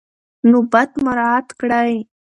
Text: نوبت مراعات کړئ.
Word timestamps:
نوبت 0.51 0.91
مراعات 1.05 1.47
کړئ. 1.59 1.93